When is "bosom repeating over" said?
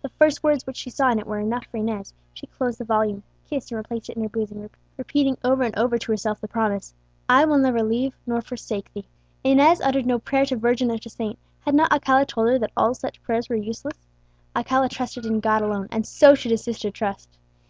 4.30-5.64